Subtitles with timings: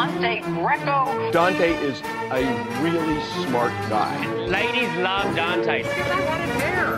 [0.00, 1.30] Dante Greco.
[1.30, 2.40] Dante is a
[2.80, 4.34] really smart guy.
[4.46, 5.82] Ladies love Dante.
[5.82, 6.96] Because I want it there.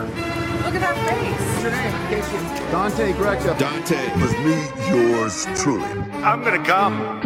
[0.63, 1.37] Look at that face.
[1.51, 2.71] What's your name, Casey?
[2.71, 3.59] Dante Greco.
[3.59, 5.83] Dante must meet yours truly.
[6.23, 7.19] I'm gonna come.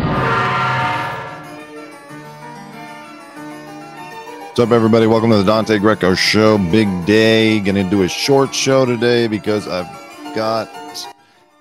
[4.47, 5.05] What's up, everybody?
[5.05, 6.57] Welcome to the Dante Greco Show.
[6.57, 7.59] Big day.
[7.59, 9.85] Gonna do a short show today because I've
[10.33, 10.69] got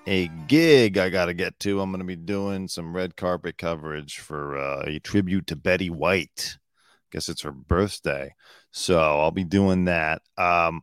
[0.07, 1.81] a gig I got to get to.
[1.81, 5.91] I'm going to be doing some red carpet coverage for uh, a tribute to Betty
[5.91, 6.57] White.
[6.57, 8.35] I Guess it's her birthday.
[8.71, 10.23] So I'll be doing that.
[10.37, 10.83] Um,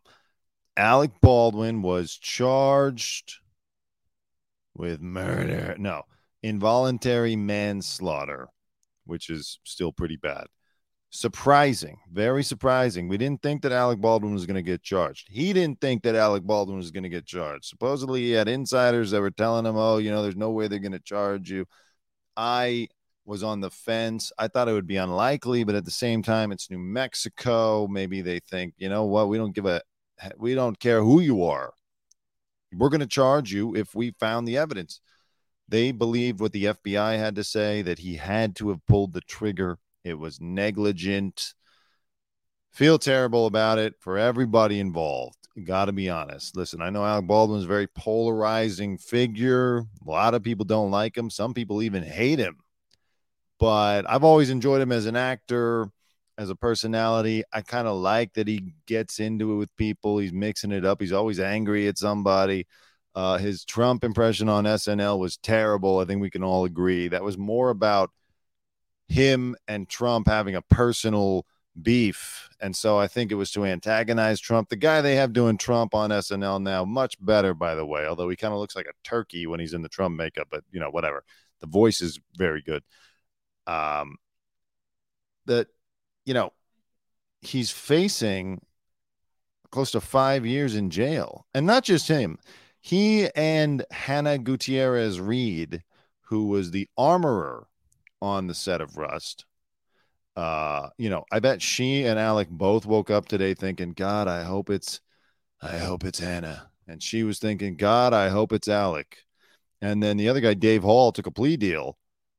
[0.75, 3.35] Alec Baldwin was charged
[4.75, 5.75] with murder.
[5.77, 6.03] No,
[6.41, 8.49] involuntary manslaughter,
[9.05, 10.47] which is still pretty bad.
[11.15, 13.07] Surprising, very surprising.
[13.07, 15.27] We didn't think that Alec Baldwin was going to get charged.
[15.29, 17.65] He didn't think that Alec Baldwin was going to get charged.
[17.65, 20.79] Supposedly, he had insiders that were telling him, oh, you know, there's no way they're
[20.79, 21.67] going to charge you.
[22.35, 22.87] I
[23.25, 24.31] was on the fence.
[24.39, 27.87] I thought it would be unlikely, but at the same time, it's New Mexico.
[27.87, 29.83] Maybe they think, you know what, we don't give a,
[30.39, 31.73] we don't care who you are.
[32.73, 34.99] We're going to charge you if we found the evidence.
[35.69, 39.21] They believed what the FBI had to say that he had to have pulled the
[39.21, 41.53] trigger it was negligent.
[42.71, 45.37] Feel terrible about it for everybody involved.
[45.63, 46.57] Got to be honest.
[46.57, 49.77] Listen, I know Alec Baldwin's a very polarizing figure.
[49.77, 51.29] A lot of people don't like him.
[51.29, 52.57] Some people even hate him.
[53.59, 55.89] But I've always enjoyed him as an actor,
[56.37, 57.43] as a personality.
[57.53, 60.17] I kind of like that he gets into it with people.
[60.17, 60.99] He's mixing it up.
[60.99, 62.65] He's always angry at somebody.
[63.13, 65.99] Uh, his Trump impression on SNL was terrible.
[65.99, 67.07] I think we can all agree.
[67.07, 68.09] That was more about–
[69.07, 71.45] him and Trump having a personal
[71.81, 72.49] beef.
[72.61, 74.69] And so I think it was to antagonize Trump.
[74.69, 78.29] The guy they have doing Trump on SNL now, much better, by the way, although
[78.29, 80.79] he kind of looks like a turkey when he's in the Trump makeup, but you
[80.79, 81.23] know, whatever.
[81.61, 82.83] The voice is very good.
[83.67, 84.17] Um,
[85.45, 85.67] that,
[86.25, 86.51] you know,
[87.41, 88.61] he's facing
[89.71, 91.47] close to five years in jail.
[91.53, 92.37] And not just him,
[92.79, 95.83] he and Hannah Gutierrez Reed,
[96.21, 97.67] who was the armorer
[98.23, 99.45] on the set of Rust.
[100.35, 104.43] Uh, you know, I bet she and Alec both woke up today thinking, God, I
[104.43, 105.01] hope it's,
[105.61, 106.71] I hope it's Hannah.
[106.87, 109.17] And she was thinking, God, I hope it's Alec.
[109.81, 111.97] And then the other guy, Dave Hall, took a plea deal.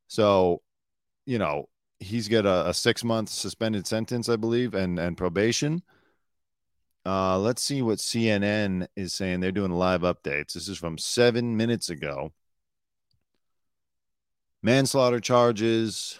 [0.08, 0.62] So,
[1.26, 1.68] you know,
[2.00, 5.82] he's got a, a six month suspended sentence, I believe, and, and probation.
[7.06, 9.40] Uh, let's see what CNN is saying.
[9.40, 10.54] They're doing live updates.
[10.54, 12.32] This is from seven minutes ago
[14.64, 16.18] manslaughter charges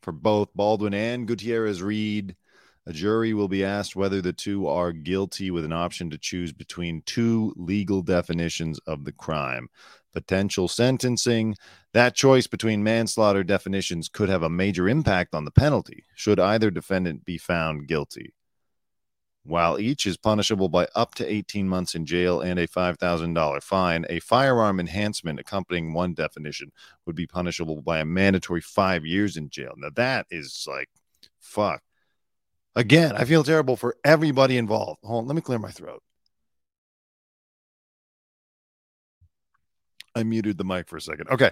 [0.00, 2.34] for both Baldwin and Gutierrez Reed.
[2.86, 6.50] A jury will be asked whether the two are guilty with an option to choose
[6.50, 9.68] between two legal definitions of the crime.
[10.14, 11.56] Potential sentencing.
[11.92, 16.70] That choice between manslaughter definitions could have a major impact on the penalty should either
[16.70, 18.32] defendant be found guilty.
[19.46, 24.06] While each is punishable by up to 18 months in jail and a $5,000 fine,
[24.08, 26.72] a firearm enhancement accompanying one definition
[27.04, 29.74] would be punishable by a mandatory five years in jail.
[29.76, 30.88] Now, that is like,
[31.38, 31.82] fuck.
[32.74, 35.00] Again, I feel terrible for everybody involved.
[35.04, 36.02] Hold on, let me clear my throat.
[40.14, 41.28] I muted the mic for a second.
[41.28, 41.50] Okay.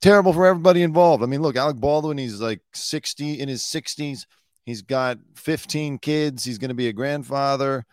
[0.00, 1.22] Terrible for everybody involved.
[1.22, 4.24] I mean, look, Alec Baldwin, he's like 60 in his 60s
[4.70, 6.44] He's got 15 kids.
[6.44, 7.84] He's going to be a grandfather.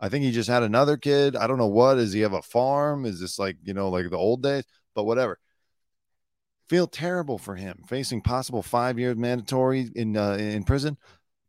[0.00, 1.36] I think he just had another kid.
[1.36, 1.96] I don't know what.
[1.96, 3.04] Does he have a farm?
[3.04, 4.64] Is this like, you know, like the old days?
[4.94, 5.38] But whatever.
[6.70, 10.96] Feel terrible for him facing possible five years mandatory in uh, in prison.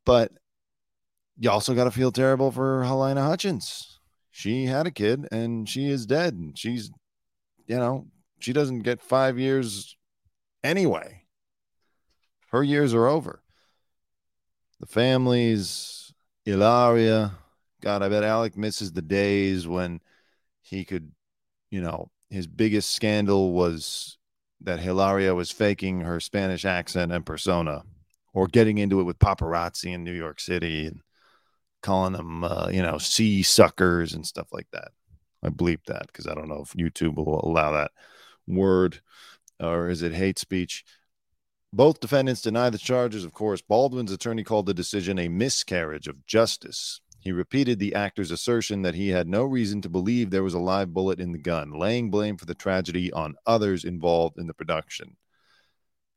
[0.05, 0.33] But
[1.37, 4.01] you also got to feel terrible for Halyna Hutchins.
[4.31, 6.33] She had a kid and she is dead.
[6.33, 6.91] And she's,
[7.67, 8.07] you know,
[8.39, 9.95] she doesn't get five years
[10.61, 11.23] anyway.
[12.51, 13.42] Her years are over
[14.83, 16.13] the families,
[16.43, 17.31] Hilaria.
[17.81, 20.01] God, I bet Alec misses the days when
[20.61, 21.13] he could,
[21.71, 24.17] you know, his biggest scandal was
[24.59, 27.83] that Hilaria was faking her Spanish accent and persona
[28.33, 31.01] or getting into it with paparazzi in New York City and
[31.81, 34.89] calling them, uh, you know, sea suckers and stuff like that.
[35.41, 37.91] I bleep that because I don't know if YouTube will allow that
[38.47, 38.99] word
[39.61, 40.83] or is it hate speech.
[41.75, 43.63] Both defendants deny the charges, of course.
[43.63, 47.01] Baldwin's attorney called the decision a miscarriage of justice.
[47.19, 50.59] He repeated the actor's assertion that he had no reason to believe there was a
[50.59, 54.53] live bullet in the gun, laying blame for the tragedy on others involved in the
[54.53, 55.17] production.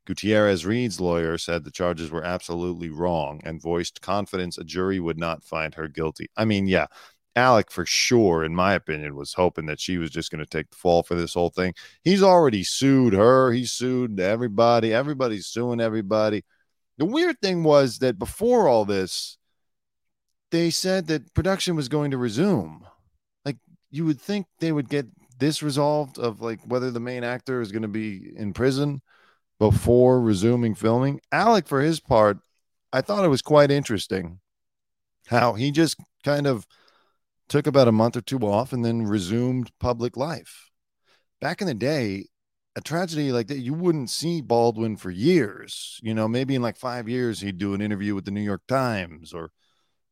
[0.05, 5.19] Gutierrez Reed's lawyer said the charges were absolutely wrong and voiced confidence a jury would
[5.19, 6.29] not find her guilty.
[6.37, 6.89] I mean, yeah,
[7.37, 10.71] Alec, for sure, in my opinion, was hoping that she was just going to take
[10.71, 11.75] the fall for this whole thing.
[12.03, 13.53] He's already sued her.
[13.53, 14.95] He sued everybody.
[14.95, 16.45] Everybody's suing everybody.
[16.97, 19.37] The weird thing was that before all this,
[20.51, 22.87] they said that production was going to resume.
[23.45, 23.59] Like
[23.91, 25.07] you would think they would get
[25.39, 29.03] this resolved of like whether the main actor is going to be in prison
[29.59, 31.21] before resuming filming.
[31.31, 32.39] Alec, for his part,
[32.93, 34.41] I thought it was quite interesting
[35.27, 36.67] how he just kind of
[37.49, 40.71] took about a month or two off and then resumed public life.
[41.41, 42.27] Back in the day,
[42.77, 45.99] a tragedy like that, you wouldn't see Baldwin for years.
[46.03, 48.63] You know, maybe in like five years, he'd do an interview with the New York
[48.69, 49.51] Times or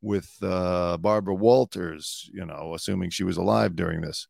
[0.01, 4.27] with uh, Barbara Walters, you know, assuming she was alive during this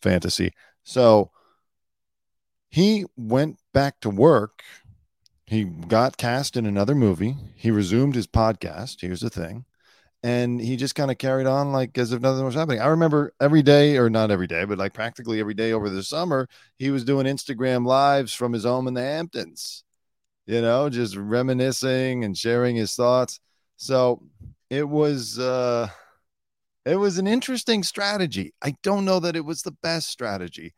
[0.00, 0.52] fantasy.
[0.84, 1.30] So
[2.68, 4.62] he went back to work.
[5.46, 7.36] He got cast in another movie.
[7.56, 9.00] He resumed his podcast.
[9.00, 9.64] Here's the thing
[10.22, 12.80] and he just kind of carried on like as if nothing was happening.
[12.80, 16.02] I remember every day, or not every day, but like practically every day over the
[16.02, 19.84] summer, he was doing Instagram lives from his home in the Hamptons,
[20.46, 23.40] you know, just reminiscing and sharing his thoughts.
[23.76, 24.22] So
[24.70, 25.88] it was uh
[26.84, 28.54] it was an interesting strategy.
[28.62, 30.74] I don't know that it was the best strategy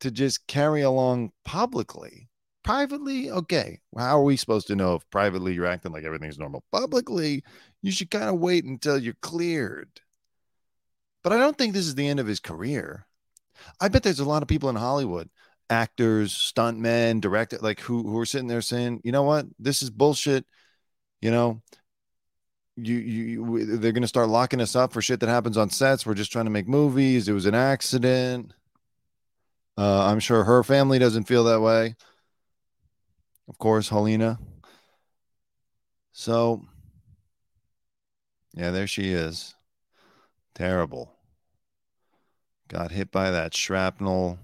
[0.00, 2.27] to just carry along publicly.
[2.68, 3.80] Privately, okay.
[3.96, 6.62] How are we supposed to know if privately you're acting like everything's normal?
[6.70, 7.42] Publicly,
[7.80, 9.88] you should kind of wait until you're cleared.
[11.24, 13.06] But I don't think this is the end of his career.
[13.80, 15.30] I bet there's a lot of people in Hollywood,
[15.70, 19.88] actors, stuntmen, directors, like who who are sitting there saying, you know what, this is
[19.88, 20.44] bullshit.
[21.22, 21.62] You know,
[22.76, 26.04] you you, you they're gonna start locking us up for shit that happens on sets.
[26.04, 27.28] We're just trying to make movies.
[27.28, 28.52] It was an accident.
[29.78, 31.94] Uh, I'm sure her family doesn't feel that way.
[33.48, 34.38] Of course, Halyna.
[36.12, 36.66] So
[38.54, 39.54] yeah, there she is.
[40.54, 41.16] Terrible.
[42.68, 44.38] Got hit by that shrapnel.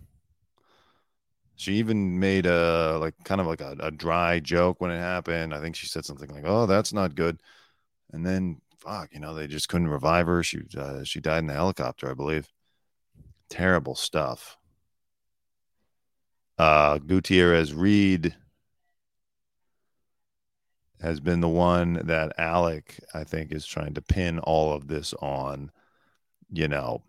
[1.56, 5.54] She even made a like kind of like a, a dry joke when it happened.
[5.54, 7.40] I think she said something like, "Oh, that's not good."
[8.12, 10.42] And then, fuck, you know, they just couldn't revive her.
[10.42, 12.48] She uh, she died in the helicopter, I believe.
[13.48, 14.58] Terrible stuff.
[16.58, 18.34] Uh, Gutierrez Reed
[21.04, 25.12] has been the one that Alec, I think, is trying to pin all of this
[25.20, 25.70] on.
[26.50, 27.02] You know,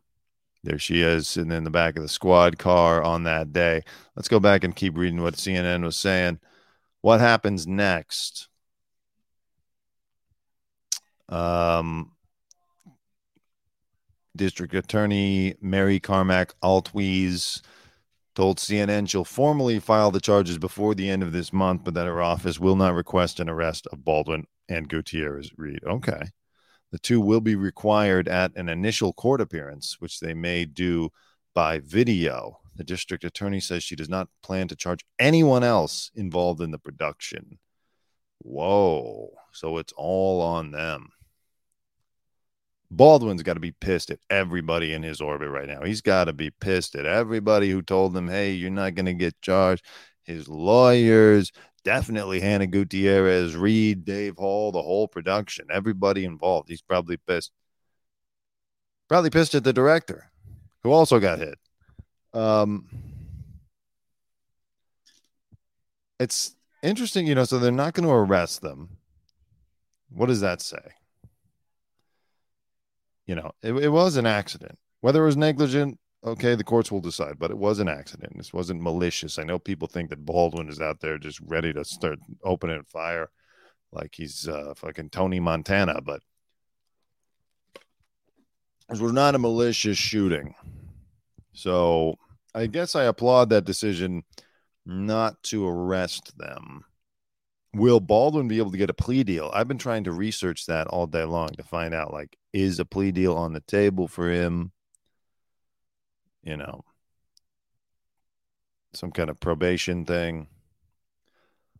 [0.63, 3.83] there she is sitting in the back of the squad car on that day.
[4.15, 6.39] Let's go back and keep reading what CNN was saying.
[7.01, 8.49] What happens next?
[11.29, 12.11] Um,
[14.35, 17.61] District Attorney Mary Carmack Altwies
[18.35, 22.05] told CNN she'll formally file the charges before the end of this month, but that
[22.05, 25.79] her office will not request an arrest of Baldwin and Gutierrez Reed.
[25.85, 26.21] Okay.
[26.91, 31.09] The two will be required at an initial court appearance, which they may do
[31.53, 32.59] by video.
[32.75, 36.77] The district attorney says she does not plan to charge anyone else involved in the
[36.77, 37.57] production.
[38.39, 39.31] Whoa.
[39.53, 41.09] So it's all on them.
[42.91, 45.83] Baldwin's got to be pissed at everybody in his orbit right now.
[45.83, 49.13] He's got to be pissed at everybody who told him, hey, you're not going to
[49.13, 49.83] get charged.
[50.23, 51.51] His lawyers,
[51.83, 56.69] definitely Hannah Gutierrez, Reed, Dave Hall, the whole production, everybody involved.
[56.69, 57.51] He's probably pissed.
[59.07, 60.31] Probably pissed at the director,
[60.81, 61.59] who also got hit.
[62.33, 62.87] Um,
[66.19, 68.97] it's interesting, you know, so they're not going to arrest them.
[70.09, 70.93] What does that say?
[73.25, 74.77] You know, it, it was an accident.
[75.01, 78.33] Whether it was negligent, okay, the courts will decide, but it was an accident.
[78.35, 79.37] This wasn't malicious.
[79.37, 83.29] I know people think that Baldwin is out there just ready to start opening fire
[83.91, 86.21] like he's uh, fucking Tony Montana, but
[88.89, 90.53] this was not a malicious shooting.
[91.53, 92.15] So
[92.53, 94.23] I guess I applaud that decision
[94.85, 96.83] not to arrest them.
[97.75, 99.51] Will Baldwin be able to get a plea deal?
[99.53, 102.85] I've been trying to research that all day long to find out like is a
[102.85, 104.71] plea deal on the table for him?
[106.41, 106.85] You know,
[108.93, 110.47] some kind of probation thing.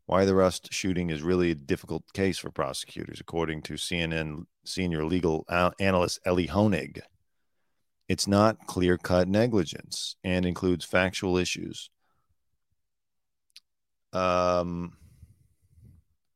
[0.06, 5.06] Why the Rust shooting is really a difficult case for prosecutors, according to CNN senior
[5.06, 5.46] legal
[5.80, 7.00] analyst Elie Honig.
[8.10, 11.90] It's not clear cut negligence and includes factual issues.
[14.12, 14.98] Um,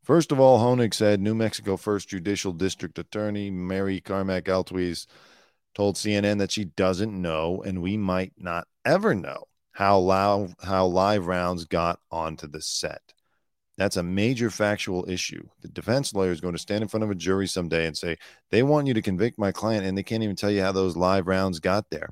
[0.09, 5.05] First of all, Honig said New Mexico First Judicial District Attorney Mary Carmack Altwies
[5.75, 10.87] told CNN that she doesn't know, and we might not ever know how loud how
[10.87, 13.03] live rounds got onto the set.
[13.77, 15.47] That's a major factual issue.
[15.61, 18.17] The defense lawyer is going to stand in front of a jury someday and say,
[18.49, 20.97] they want you to convict my client, and they can't even tell you how those
[20.97, 22.09] live rounds got there.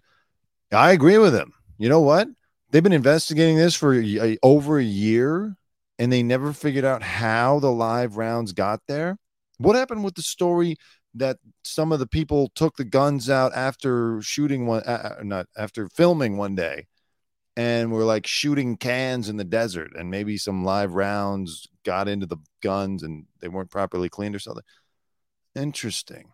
[0.72, 1.52] I agree with him.
[1.80, 2.28] You know what?
[2.70, 5.58] They've been investigating this for a, over a year,
[6.00, 9.18] and they never figured out how the live rounds got there.
[9.58, 10.76] What happened with the story
[11.16, 15.90] that some of the people took the guns out after shooting one, uh, not after
[15.90, 16.86] filming one day?
[17.58, 22.28] and we're like shooting cans in the desert and maybe some live rounds got into
[22.28, 24.64] the guns and they weren't properly cleaned or something
[25.56, 26.32] interesting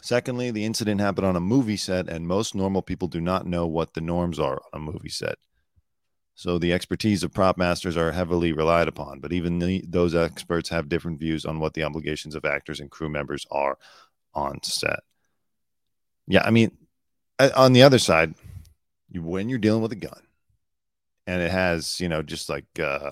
[0.00, 3.66] secondly the incident happened on a movie set and most normal people do not know
[3.66, 5.36] what the norms are on a movie set
[6.36, 10.68] so the expertise of prop masters are heavily relied upon but even the, those experts
[10.68, 13.76] have different views on what the obligations of actors and crew members are
[14.34, 15.00] on set
[16.28, 16.70] yeah i mean
[17.56, 18.34] on the other side
[19.12, 20.22] when you're dealing with a gun
[21.26, 23.10] and it has, you know, just like uh,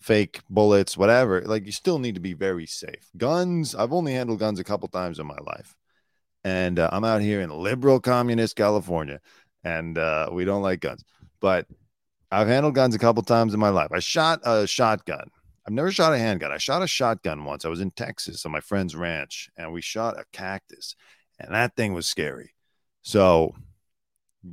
[0.00, 3.10] fake bullets, whatever, like you still need to be very safe.
[3.16, 5.74] Guns, I've only handled guns a couple times in my life.
[6.44, 9.20] And uh, I'm out here in liberal communist California
[9.62, 11.04] and uh, we don't like guns.
[11.40, 11.66] But
[12.34, 13.90] I've handled guns a couple times in my life.
[13.92, 15.30] I shot a shotgun.
[15.66, 16.52] I've never shot a handgun.
[16.52, 17.64] I shot a shotgun once.
[17.64, 20.94] I was in Texas on my friend's ranch and we shot a cactus
[21.38, 22.54] and that thing was scary.
[23.02, 23.54] So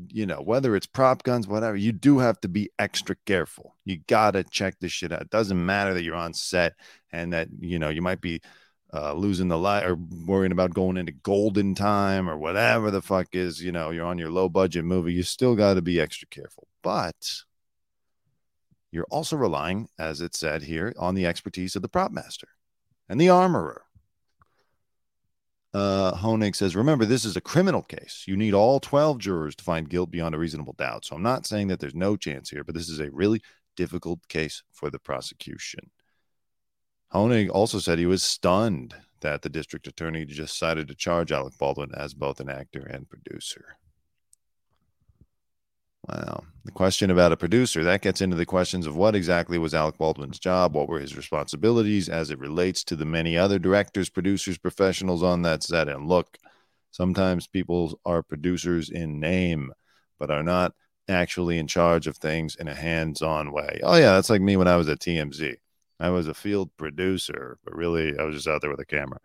[0.08, 3.76] you know, whether it's prop guns, whatever, you do have to be extra careful.
[3.84, 5.22] You got to check this shit out.
[5.22, 6.74] It doesn't matter that you're on set
[7.12, 8.42] and that, you know, you might be
[8.94, 13.28] uh, losing the light or worrying about going into golden time or whatever the fuck
[13.34, 15.14] is, you know, you're on your low budget movie.
[15.14, 16.68] You still got to be extra careful.
[16.82, 17.44] But
[18.92, 22.48] you're also relying, as it said here, on the expertise of the prop master
[23.08, 23.84] and the armorer
[25.74, 28.26] uh, Honig says, remember, this is a criminal case.
[28.28, 31.06] You need all 12 jurors to find guilt beyond a reasonable doubt.
[31.06, 33.42] So I'm not saying that there's no chance here, but this is a really
[33.78, 35.92] difficult case for the prosecution.
[37.14, 41.58] Honig also said he was stunned that the district attorney just decided to charge Alec
[41.58, 43.78] Baldwin as both an actor and producer.
[46.08, 46.44] Wow.
[46.66, 49.98] The question about a producer that gets into the questions of what exactly was Alec
[49.98, 50.74] Baldwin's job?
[50.74, 55.44] What were his responsibilities as it relates to the many other directors, producers, professionals on
[55.44, 55.88] that set?
[55.88, 56.38] And look,
[56.92, 59.72] sometimes people are producers in name,
[60.20, 60.74] but are not
[61.08, 63.80] actually in charge of things in a hands on way.
[63.84, 64.14] Oh, yeah.
[64.14, 65.56] That's like me when I was at TMZ.
[66.00, 69.20] I was a field producer, but really I was just out there with a camera.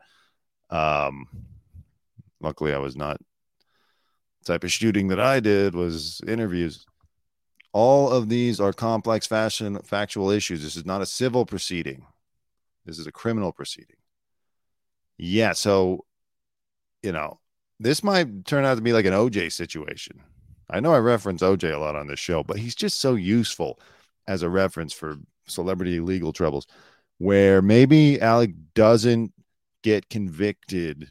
[0.69, 1.27] Um,
[2.41, 3.19] luckily, I was not
[4.47, 6.87] type of shooting that I did was interviews.
[7.73, 10.63] All of these are complex fashion factual issues.
[10.63, 12.07] This is not a civil proceeding.
[12.87, 13.97] This is a criminal proceeding.
[15.19, 16.05] Yeah, so
[17.03, 17.41] you know,
[17.79, 20.23] this might turn out to be like an OJ situation.
[20.71, 23.79] I know I reference OJ a lot on this show, but he's just so useful
[24.27, 26.67] as a reference for celebrity legal troubles
[27.19, 29.33] where maybe Alec doesn't
[29.83, 31.09] get convicted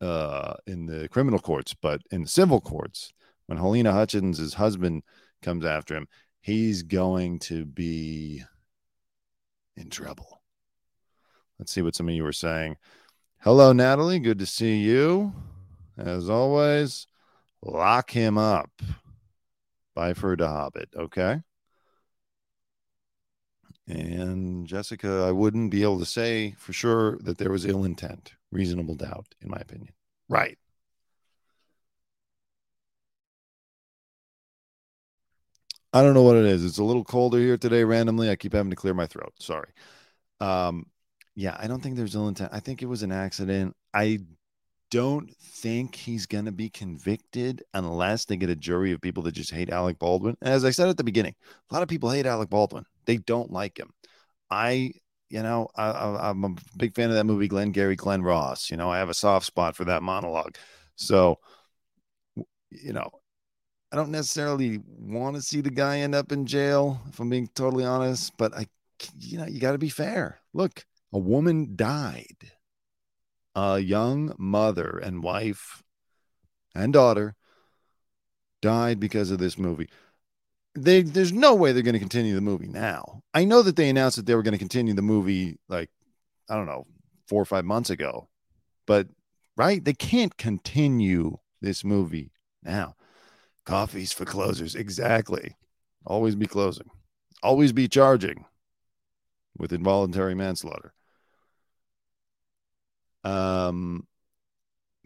[0.00, 3.12] uh, in the criminal courts, but in the civil courts,
[3.46, 5.02] when Halyna Hutchins' husband
[5.42, 6.06] comes after him,
[6.40, 8.42] he's going to be
[9.76, 10.42] in trouble.
[11.58, 12.76] Let's see what some of you were saying.
[13.40, 14.18] Hello, Natalie.
[14.18, 15.32] Good to see you.
[15.96, 17.06] As always,
[17.62, 18.70] lock him up.
[19.94, 20.90] Bye for the Hobbit.
[20.96, 21.40] Okay.
[23.88, 28.34] And Jessica, I wouldn't be able to say for sure that there was ill intent,
[28.50, 29.92] reasonable doubt, in my opinion.
[30.28, 30.58] Right.
[35.92, 36.64] I don't know what it is.
[36.64, 38.30] It's a little colder here today randomly.
[38.30, 39.32] I keep having to clear my throat.
[39.40, 39.70] Sorry.
[40.40, 40.86] Um,
[41.34, 42.50] yeah, I don't think there's ill intent.
[42.52, 43.74] I think it was an accident.
[43.94, 44.18] I
[44.90, 49.32] don't think he's going to be convicted unless they get a jury of people that
[49.32, 50.36] just hate Alec Baldwin.
[50.42, 51.34] As I said at the beginning,
[51.70, 52.84] a lot of people hate Alec Baldwin.
[53.06, 53.90] They don't like him.
[54.50, 54.92] I,
[55.30, 58.70] you know, I, am a big fan of that movie, Glengarry Glen Ross.
[58.70, 60.56] You know, I have a soft spot for that monologue.
[60.96, 61.38] So,
[62.70, 63.10] you know,
[63.92, 67.48] I don't necessarily want to see the guy end up in jail, if I'm being
[67.54, 68.66] totally honest, but I,
[69.18, 70.38] you know, you got to be fair.
[70.52, 72.52] Look, a woman died,
[73.54, 75.82] a young mother and wife
[76.74, 77.34] and daughter
[78.60, 79.88] died because of this movie
[80.74, 83.22] they there's no way they're going to continue the movie now.
[83.34, 85.90] I know that they announced that they were going to continue the movie like
[86.48, 86.86] I don't know,
[87.28, 88.28] 4 or 5 months ago.
[88.86, 89.08] But
[89.56, 92.32] right, they can't continue this movie
[92.62, 92.94] now.
[93.64, 95.56] Coffees for closers exactly.
[96.06, 96.88] Always be closing.
[97.42, 98.44] Always be charging
[99.58, 100.94] with involuntary manslaughter.
[103.24, 104.06] Um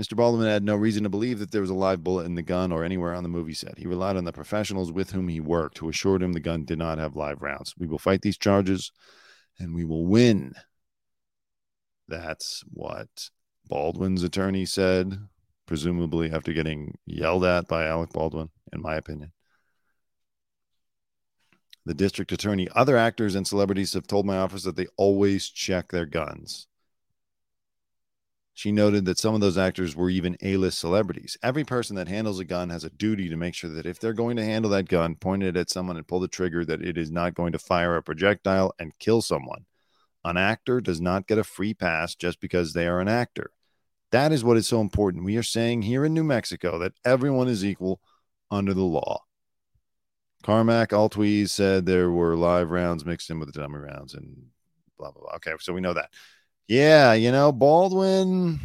[0.03, 0.17] Mr.
[0.17, 2.73] Baldwin had no reason to believe that there was a live bullet in the gun
[2.73, 3.79] or anywhere on the movie set.
[3.79, 6.79] He relied on the professionals with whom he worked who assured him the gun did
[6.79, 7.75] not have live rounds.
[7.79, 8.91] We will fight these charges
[9.61, 10.55] and we will win.
[12.09, 13.31] That's what
[13.69, 15.29] Baldwin's attorney said,
[15.67, 19.31] presumably after getting yelled at by Alec Baldwin, in my opinion.
[21.87, 25.93] The district attorney, other actors and celebrities have told my office that they always check
[25.93, 26.67] their guns.
[28.55, 31.39] She noted that some of those actors were even A list celebrities.
[31.43, 34.13] Every person that handles a gun has a duty to make sure that if they're
[34.13, 36.99] going to handle that gun, point it at someone and pull the trigger, that it
[36.99, 39.65] is not going to fire a projectile and kill someone.
[40.25, 43.51] An actor does not get a free pass just because they are an actor.
[44.11, 45.25] That is what is so important.
[45.25, 48.01] We are saying here in New Mexico that everyone is equal
[48.51, 49.23] under the law.
[50.43, 54.49] Carmack Altwies said there were live rounds mixed in with the dummy rounds and
[54.99, 55.37] blah, blah, blah.
[55.37, 56.11] Okay, so we know that.
[56.69, 58.61] Yeah, you know, Baldwin.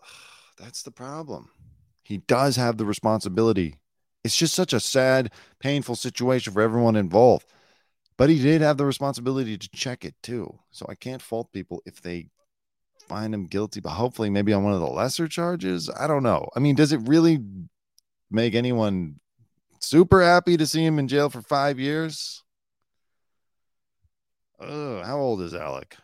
[0.58, 1.50] That's the problem.
[2.02, 3.76] He does have the responsibility.
[4.22, 7.46] It's just such a sad, painful situation for everyone involved.
[8.16, 10.58] But he did have the responsibility to check it too.
[10.70, 12.28] So I can't fault people if they
[13.08, 15.90] find him guilty, but hopefully maybe on one of the lesser charges.
[15.90, 16.48] I don't know.
[16.54, 17.40] I mean, does it really
[18.30, 19.16] make anyone
[19.80, 22.43] super happy to see him in jail for five years?
[24.58, 25.96] Oh, how old is Alec?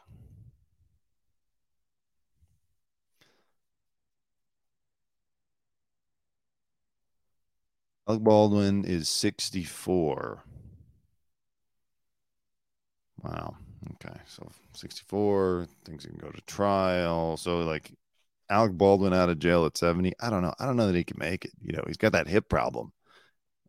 [8.07, 10.45] Alec Baldwin is 64.
[13.23, 13.57] Wow.
[13.95, 14.19] Okay.
[14.27, 17.37] So 64, things can go to trial.
[17.37, 17.93] So, like,
[18.51, 20.13] Alec Baldwin out of jail at 70.
[20.21, 20.55] I don't know.
[20.59, 21.53] I don't know that he can make it.
[21.63, 22.93] You know, he's got that hip problem.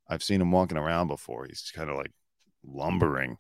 [0.09, 1.45] I've seen him walking around before.
[1.47, 2.11] He's kind of like
[2.65, 3.37] lumbering.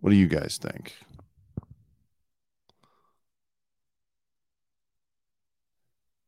[0.00, 0.94] What do you guys think?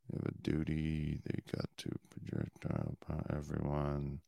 [0.08, 1.20] They have a duty.
[1.24, 4.20] They got to projectile upon everyone.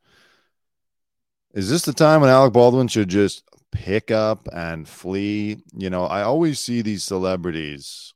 [1.53, 5.65] Is this the time when Alec Baldwin should just pick up and flee?
[5.77, 8.15] You know, I always see these celebrities,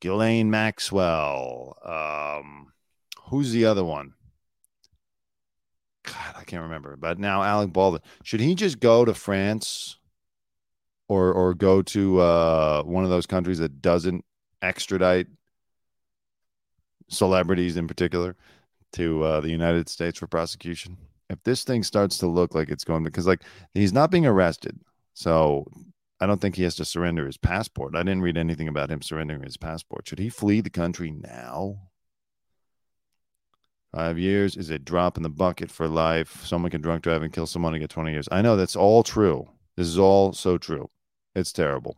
[0.00, 1.78] Ghislaine Maxwell.
[1.84, 2.72] Um,
[3.26, 4.14] who's the other one?
[6.02, 6.96] God, I can't remember.
[6.96, 8.02] But now Alec Baldwin.
[8.24, 9.98] Should he just go to France
[11.08, 14.24] or or go to uh, one of those countries that doesn't
[14.62, 15.26] extradite
[17.08, 18.36] celebrities in particular
[18.92, 20.96] to uh, the United States for prosecution.
[21.30, 23.42] If this thing starts to look like it's going because like
[23.74, 24.78] he's not being arrested,
[25.14, 25.66] so
[26.20, 27.94] I don't think he has to surrender his passport.
[27.94, 30.08] I didn't read anything about him surrendering his passport.
[30.08, 31.88] Should he flee the country now?
[33.94, 36.44] Five years is a drop in the bucket for life.
[36.44, 38.28] Someone can drunk drive and kill someone and get 20 years.
[38.30, 39.48] I know that's all true.
[39.76, 40.90] This is all so true.
[41.38, 41.96] It's terrible.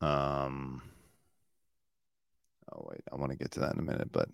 [0.00, 0.82] Um,
[2.72, 4.28] oh, wait, I want to get to that in a minute, but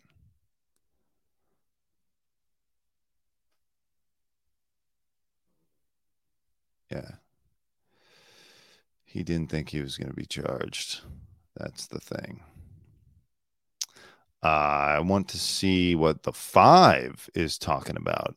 [6.91, 7.17] yeah,
[9.05, 11.03] he didn't think he was going to be charged.
[11.57, 12.43] That's the thing.
[14.43, 14.47] Uh,
[14.97, 18.37] I want to see what the five is talking about.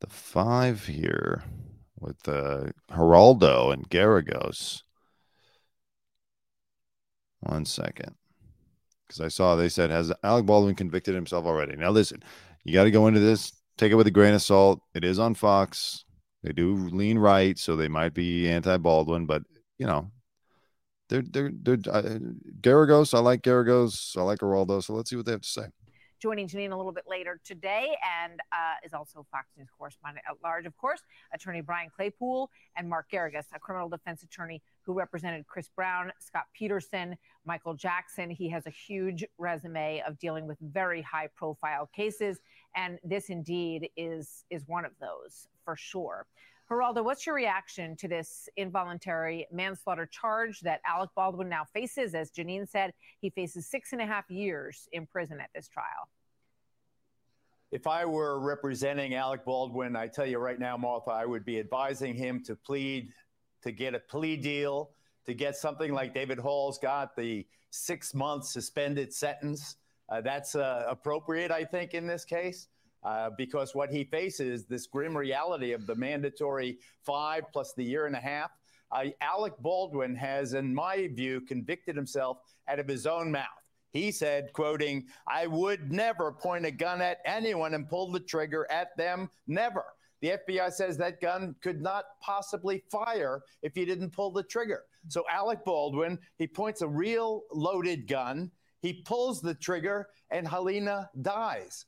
[0.00, 1.44] The five here
[1.98, 4.82] with uh, Geraldo and Geragos.
[7.40, 8.14] One second.
[9.06, 11.76] Because I saw they said, has Alec Baldwin convicted himself already?
[11.76, 12.22] Now, listen,
[12.64, 14.80] you got to go into this, take it with a grain of salt.
[14.94, 16.04] It is on Fox.
[16.42, 19.42] They do lean right, so they might be anti Baldwin, but,
[19.78, 20.10] you know,
[21.22, 22.18] they're, they're, they're, uh,
[22.60, 23.14] Geragos.
[23.14, 24.16] I like Geragos.
[24.16, 24.82] I like Geraldo.
[24.82, 25.66] So let's see what they have to say
[26.24, 30.36] joining Jeanine a little bit later today and uh, is also Fox News correspondent at
[30.42, 31.02] large, of course,
[31.34, 36.44] attorney Brian Claypool and Mark Geragos, a criminal defense attorney who represented Chris Brown, Scott
[36.54, 38.30] Peterson, Michael Jackson.
[38.30, 42.38] He has a huge resume of dealing with very high profile cases.
[42.74, 46.24] And this indeed is, is one of those for sure.
[46.74, 52.16] Geraldo, what's your reaction to this involuntary manslaughter charge that Alec Baldwin now faces?
[52.16, 56.08] As Jeanine said, he faces six and a half years in prison at this trial.
[57.70, 61.60] If I were representing Alec Baldwin, I tell you right now, Martha, I would be
[61.60, 63.12] advising him to plead,
[63.62, 64.90] to get a plea deal,
[65.26, 69.76] to get something like David Hall's got the six month suspended sentence.
[70.08, 72.66] Uh, that's uh, appropriate, I think, in this case.
[73.04, 78.06] Uh, because what he faces, this grim reality of the mandatory five plus the year
[78.06, 78.50] and a half.
[78.90, 82.38] Uh, Alec Baldwin has, in my view, convicted himself
[82.68, 83.44] out of his own mouth.
[83.92, 88.66] He said, quoting, I would never point a gun at anyone and pull the trigger
[88.70, 89.30] at them.
[89.46, 89.84] Never.
[90.20, 94.84] The FBI says that gun could not possibly fire if you didn't pull the trigger.
[95.08, 101.08] So Alec Baldwin, he points a real loaded gun, he pulls the trigger, and Halyna
[101.22, 101.84] dies.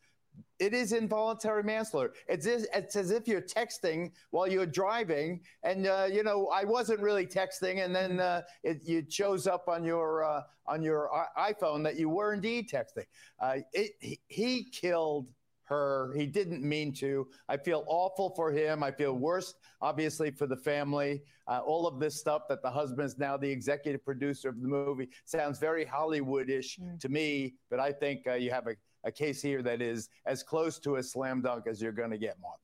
[0.59, 2.15] It is involuntary manslaughter.
[2.29, 6.65] It's, as- it's as if you're texting while you're driving, and uh, you know I
[6.65, 11.11] wasn't really texting, and then uh, it, it shows up on your uh, on your
[11.39, 13.05] iPhone that you were indeed texting.
[13.41, 15.29] Uh, it, he, he killed
[15.65, 16.13] her.
[16.17, 17.27] He didn't mean to.
[17.49, 18.83] I feel awful for him.
[18.83, 21.23] I feel worse, obviously, for the family.
[21.49, 24.69] Uh, all of this stuff that the husband is now the executive producer of the
[24.69, 28.75] movie sounds very Hollywoodish to me, but I think uh, you have a,
[29.07, 32.19] a case here that is as close to a slam dunk as you're going to
[32.19, 32.63] get, Martha.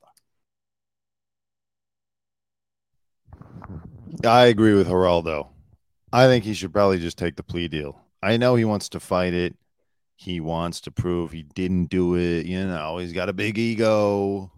[4.27, 5.47] I agree with Geraldo.
[6.11, 7.99] I think he should probably just take the plea deal.
[8.21, 9.55] I know he wants to fight it.
[10.15, 12.45] He wants to prove he didn't do it.
[12.45, 14.51] You know, he's got a big ego,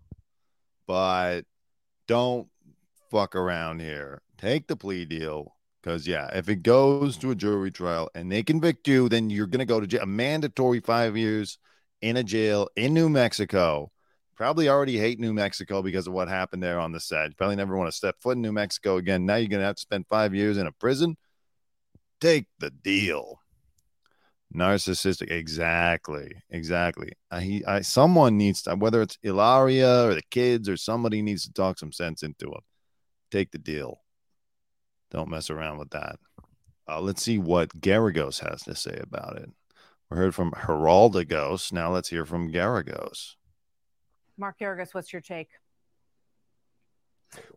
[0.88, 1.44] but
[2.08, 2.48] don't
[3.10, 4.22] fuck around here.
[4.38, 5.56] Take the plea deal.
[5.82, 9.46] Because, yeah, if it goes to a jury trial and they convict you, then you're
[9.46, 10.02] going to go to jail.
[10.02, 11.60] A mandatory five years
[12.06, 13.92] in a jail in New Mexico.
[14.36, 17.36] Probably already hate New Mexico because of what happened there on the set.
[17.36, 19.26] Probably never want to step foot in New Mexico again.
[19.26, 21.18] Now you're going to have to spend five years in a prison.
[22.22, 23.40] Take the deal.
[24.56, 27.14] Narcissistic, exactly, exactly.
[27.32, 31.46] I, he, I, someone needs to, whether it's Hilaria or the kids or somebody needs
[31.46, 32.62] to talk some sense into him.
[33.32, 34.02] Take the deal.
[35.10, 36.20] Don't mess around with that.
[36.88, 39.50] Uh, let's see what Geragos has to say about it.
[40.10, 41.72] We heard from Geraldagos.
[41.72, 43.36] Now let's hear from Geragos.
[44.38, 45.50] Mark Geragos, what's your take?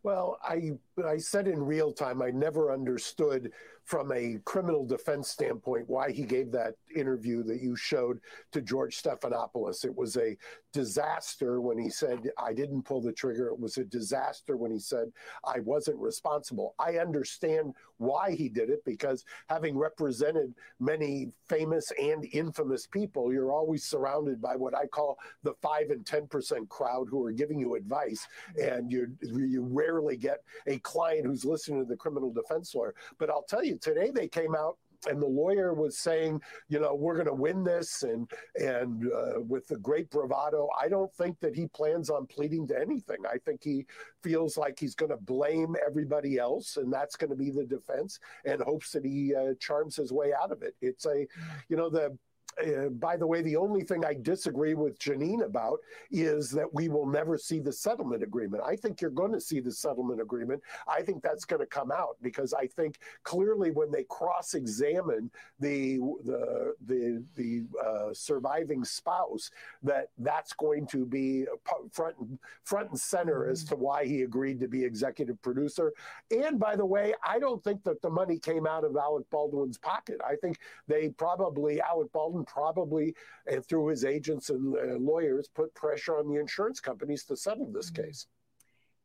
[0.02, 0.72] Well, I
[1.06, 3.52] I said in real time I never understood
[3.88, 8.20] from a criminal defense standpoint why he gave that interview that you showed
[8.52, 9.82] to George Stephanopoulos.
[9.82, 10.36] It was a
[10.74, 13.48] disaster when he said I didn't pull the trigger.
[13.48, 15.10] It was a disaster when he said
[15.42, 16.74] I wasn't responsible.
[16.78, 23.52] I understand why he did it because having represented many famous and infamous people, you're
[23.52, 27.74] always surrounded by what I call the 5 and 10% crowd who are giving you
[27.74, 28.28] advice
[28.60, 32.94] and you you rarely get a client who's listening to the criminal defense lawyer.
[33.18, 36.94] But I'll tell you, today they came out and the lawyer was saying, you know,
[36.94, 41.38] we're going to win this, and and uh, with the great bravado, I don't think
[41.40, 43.18] that he plans on pleading to anything.
[43.24, 43.86] I think he
[44.22, 48.18] feels like he's going to blame everybody else, and that's going to be the defense,
[48.44, 50.74] and hopes that he uh, charms his way out of it.
[50.80, 51.26] It's a,
[51.68, 52.16] you know, the
[52.66, 55.78] uh, by the way, the only thing I disagree with Jeanine about
[56.10, 58.62] is that we will never see the settlement agreement.
[58.66, 60.62] I think you're going to see the settlement agreement.
[60.86, 65.98] I think that's going to come out because I think clearly when they cross-examine the
[66.24, 69.50] the the the uh, surviving spouse,
[69.82, 71.46] that that's going to be
[71.92, 75.92] front and front and center as to why he agreed to be executive producer.
[76.30, 79.78] And by the way, I don't think that the money came out of Alec Baldwin's
[79.78, 80.20] pocket.
[80.26, 83.14] I think they probably Alec Baldwin probably,
[83.46, 87.70] and through his agents and uh, lawyers, put pressure on the insurance companies to settle
[87.70, 88.26] this case.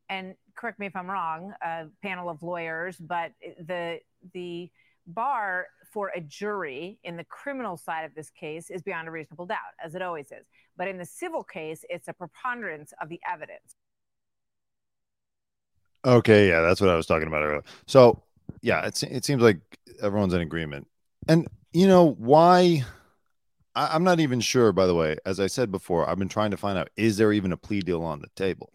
[0.10, 4.00] And correct me if I'm wrong, a panel of lawyers, but the
[4.34, 4.70] the
[5.06, 9.46] bar for a jury in the criminal side of this case is beyond a reasonable
[9.46, 10.46] doubt, as it always is.
[10.78, 13.76] But in the civil case, it's a preponderance of the evidence.
[16.06, 17.64] Okay, yeah, that's what I was talking about earlier.
[17.88, 18.22] So,
[18.62, 19.60] yeah, it it seems like
[20.02, 20.88] everyone's in agreement,
[21.28, 22.84] and you know why?
[23.76, 24.72] I, I'm not even sure.
[24.72, 27.34] By the way, as I said before, I've been trying to find out is there
[27.34, 28.72] even a plea deal on the table,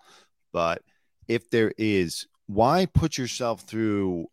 [0.53, 0.83] but
[1.27, 4.27] if there is, why put yourself through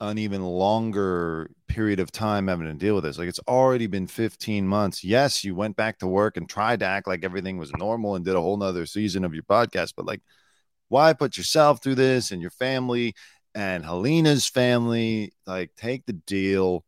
[0.00, 3.18] an even longer period of time having to deal with this?
[3.18, 5.04] Like it's already been 15 months.
[5.04, 8.24] Yes, you went back to work and tried to act like everything was normal and
[8.24, 10.22] did a whole nother season of your podcast, but like
[10.92, 13.14] why put yourself through this and your family
[13.54, 15.32] and Halyna's family?
[15.46, 16.84] Like, take the deal,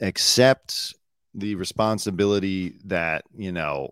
[0.00, 0.94] accept
[1.34, 3.90] the responsibility that, you know,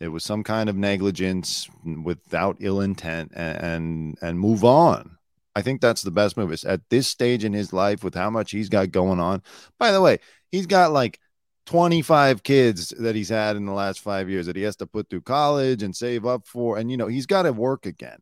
[0.00, 1.68] it was some kind of negligence
[2.04, 5.16] without ill intent and, and, and move on.
[5.54, 6.52] I think that's the best move.
[6.52, 9.42] Is at this stage in his life with how much he's got going on.
[9.78, 10.18] By the way,
[10.50, 11.18] he's got like
[11.64, 15.08] 25 kids that he's had in the last five years that he has to put
[15.08, 16.76] through college and save up for.
[16.76, 18.18] And, you know, he's got to work again.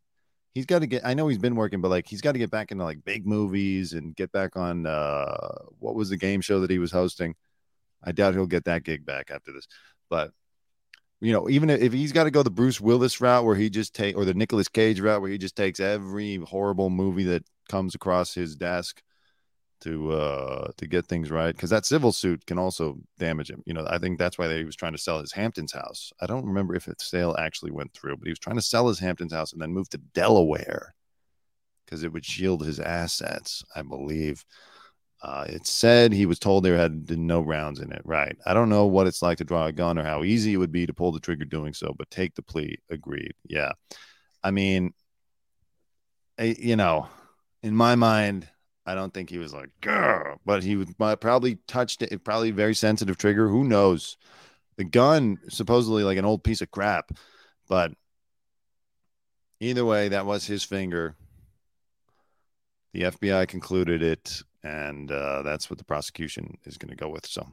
[0.54, 2.50] He's got to get, I know he's been working, but like he's got to get
[2.50, 6.60] back into like big movies and get back on, uh, what was the game show
[6.60, 7.34] that he was hosting?
[8.02, 9.66] I doubt he'll get that gig back after this.
[10.08, 10.30] But,
[11.20, 13.94] you know, even if he's got to go the Bruce Willis route where he just
[13.94, 17.94] take, or the Nicolas Cage route where he just takes every horrible movie that comes
[17.94, 19.02] across his desk
[19.84, 23.62] to uh to get things right because that civil suit can also damage him.
[23.66, 26.12] You know, I think that's why they, he was trying to sell his Hamptons house.
[26.20, 28.88] I don't remember if the sale actually went through, but he was trying to sell
[28.88, 30.94] his Hamptons house and then move to Delaware
[31.84, 34.44] because it would shield his assets, I believe.
[35.22, 38.02] Uh, it said he was told there had no rounds in it.
[38.04, 38.36] Right.
[38.46, 40.72] I don't know what it's like to draw a gun or how easy it would
[40.72, 42.78] be to pull the trigger doing so, but take the plea.
[42.90, 43.32] Agreed.
[43.46, 43.72] Yeah.
[44.42, 44.92] I mean,
[46.38, 47.08] I, you know,
[47.62, 48.48] in my mind,
[48.86, 52.24] I don't think he was like, Grr, but he would probably touched it.
[52.24, 53.48] Probably very sensitive trigger.
[53.48, 54.16] Who knows?
[54.76, 57.12] The gun supposedly like an old piece of crap,
[57.68, 57.92] but
[59.60, 61.16] either way, that was his finger.
[62.92, 67.26] The FBI concluded it, and uh, that's what the prosecution is going to go with.
[67.26, 67.46] So,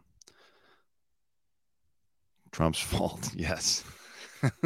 [2.51, 3.83] Trump's fault, yes.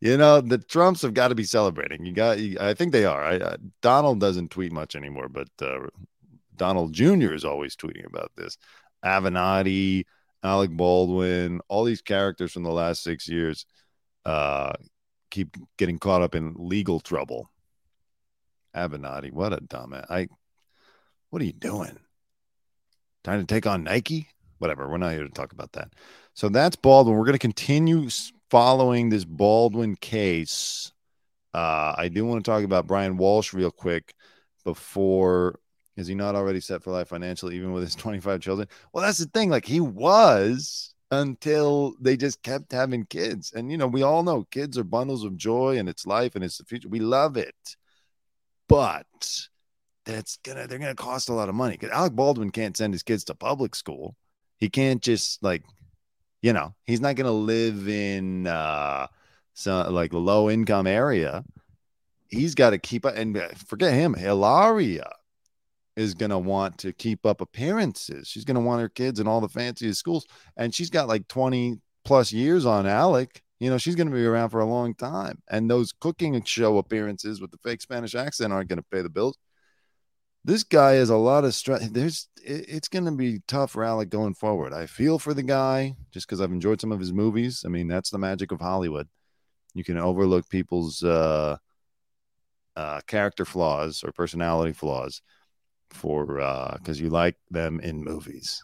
[0.00, 2.04] you know the Trumps have got to be celebrating.
[2.04, 3.22] You got, you, I think they are.
[3.22, 5.86] I, uh, Donald doesn't tweet much anymore, but uh,
[6.56, 7.32] Donald Jr.
[7.32, 8.56] is always tweeting about this.
[9.04, 10.04] Avenatti,
[10.42, 13.66] Alec Baldwin, all these characters from the last six years
[14.24, 14.72] uh,
[15.30, 17.50] keep getting caught up in legal trouble.
[18.74, 20.06] Avenatti, what a dumbass!
[20.10, 20.28] I,
[21.30, 21.98] what are you doing?
[23.24, 24.28] Trying to take on Nike?
[24.58, 24.88] Whatever.
[24.88, 25.92] We're not here to talk about that.
[26.34, 27.16] So that's Baldwin.
[27.16, 28.08] We're going to continue
[28.54, 30.92] following this Baldwin case,
[31.54, 34.14] uh, I do want to talk about Brian Walshe real quick
[34.62, 35.58] before.
[35.96, 38.68] Is he not already set for life financially, even with his 25 children?
[38.92, 39.50] Well, that's the thing.
[39.50, 43.52] Like he was until they just kept having kids.
[43.52, 46.44] And, you know, we all know kids are bundles of joy and it's life and
[46.44, 46.88] it's the future.
[46.88, 47.56] We love it.
[48.68, 49.48] But
[50.04, 53.02] that's gonna, they're gonna cost a lot of money because Alec Baldwin can't send his
[53.02, 54.14] kids to public school.
[54.58, 55.64] He can't just like
[56.44, 59.06] you know, he's not going to live in uh,
[59.54, 61.42] some like low income area.
[62.28, 64.12] He's got to keep up and uh, forget him.
[64.12, 65.10] Hilaria
[65.96, 68.28] is going to want to keep up appearances.
[68.28, 70.26] She's going to want her kids in all the fanciest schools.
[70.54, 73.42] And she's got like 20 plus years on Alec.
[73.58, 75.40] You know, she's going to be around for a long time.
[75.48, 79.08] And those cooking show appearances with the fake Spanish accent aren't going to pay the
[79.08, 79.38] bills
[80.44, 81.88] this guy has a lot of stress.
[81.88, 84.74] There's it's going to be tough for Alec going forward.
[84.74, 87.62] I feel for the guy just because I've enjoyed some of his movies.
[87.64, 89.08] I mean, that's the magic of Hollywood.
[89.72, 91.56] You can overlook people's uh,
[92.76, 95.22] uh, character flaws or personality flaws
[95.88, 98.62] for because uh, you like them in movies.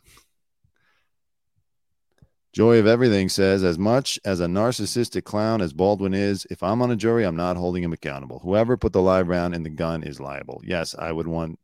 [2.52, 6.82] Joy of Everything says, as much as a narcissistic clown as Baldwin is, if I'm
[6.82, 8.40] on a jury, I'm not holding him accountable.
[8.40, 10.60] Whoever put the live round in the gun is liable.
[10.64, 11.59] Yes, I would want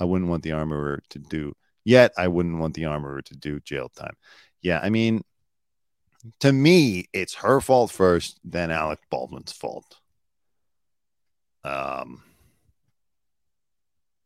[0.00, 2.12] I wouldn't want the armorer to do yet.
[2.16, 4.14] I wouldn't want the armorer to do jail time.
[4.62, 5.22] Yeah, I mean,
[6.40, 9.96] to me, it's her fault first, then Alec Baldwin's fault.
[11.64, 12.22] Um,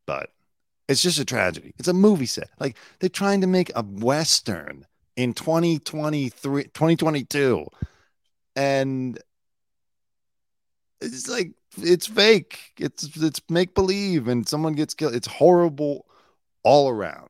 [0.07, 0.31] but
[0.89, 1.75] it's just a tragedy.
[1.79, 2.51] It's a movie set.
[2.61, 7.67] Like they're trying to make a western in 2023, 2022,
[8.57, 9.19] and
[11.01, 12.73] it's like it's fake.
[12.79, 15.15] It's it's make believe, and someone gets killed.
[15.15, 16.07] It's horrible
[16.63, 17.29] all around.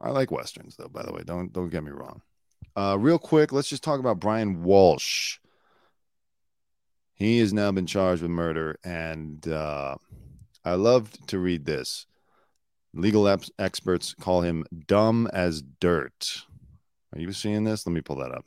[0.00, 0.88] I like westerns though.
[0.88, 2.22] By the way, don't don't get me wrong.
[2.76, 5.38] Uh, real quick, let's just talk about Brian Walshe.
[7.14, 9.94] He has now been charged with murder, and uh,
[10.64, 12.06] I loved to read this.
[12.92, 16.42] Legal ep- experts call him dumb as dirt.
[17.14, 17.86] Are you seeing this?
[17.86, 18.44] Let me pull that up.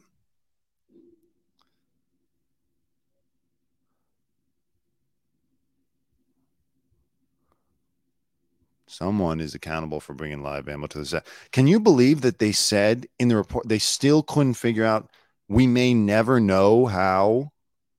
[8.89, 11.27] Someone is accountable for bringing live ammo to the set.
[11.51, 15.11] Can you believe that they said in the report they still couldn't figure out?
[15.49, 17.51] We may never know how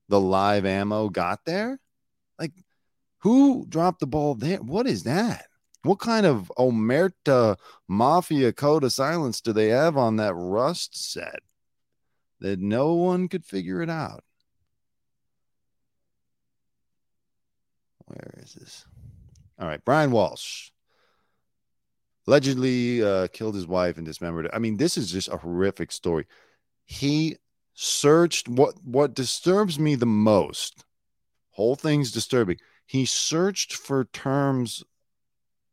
[0.07, 1.79] the live ammo got there.
[2.39, 2.53] Like,
[3.19, 4.57] who dropped the ball there?
[4.57, 5.45] What is that?
[5.83, 11.41] What kind of Omerta Mafia code of silence do they have on that Rust set
[12.39, 14.23] that no one could figure it out?
[18.05, 18.85] Where is this?
[19.59, 20.71] All right, Brian Walshe
[22.29, 24.55] allegedly uh, killed his wife and dismembered her.
[24.55, 26.27] I mean, this is just a horrific story.
[26.85, 27.37] He
[27.73, 30.85] searched what what disturbs me the most.
[31.49, 32.57] Whole thing's disturbing.
[32.85, 34.83] He searched for terms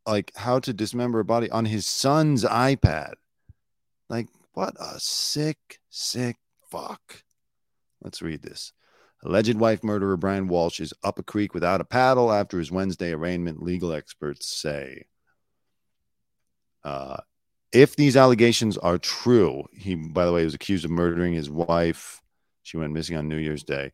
[0.06, 3.14] like how to dismember a body on his son's iPad.
[4.08, 6.36] Like, what a sick, sick
[6.70, 7.22] fuck.
[8.02, 8.72] Let's read this.
[9.22, 13.12] Alleged wife murderer Brian Walshe is up a creek without a paddle after his Wednesday
[13.12, 15.04] arraignment, legal experts say.
[16.86, 17.16] Uh,
[17.72, 22.22] if these allegations are true, he, by the way, was accused of murdering his wife.
[22.62, 23.90] She went missing on New Year's Day.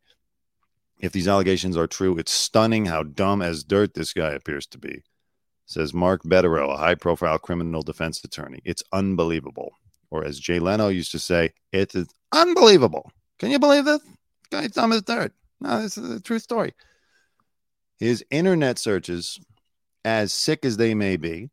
[1.00, 4.78] If these allegations are true, it's stunning how dumb as dirt this guy appears to
[4.78, 5.02] be.
[5.64, 8.60] Says Mark Bederow, a high profile criminal defense attorney.
[8.62, 9.72] It's unbelievable.
[10.10, 13.10] Or as Jay Leno used to say, it is unbelievable.
[13.38, 14.02] Can you believe this?
[14.50, 15.32] Guy Thomas third.
[15.62, 16.74] No, this is a true story.
[17.98, 19.40] His internet searches,
[20.04, 21.48] as sick as they may be,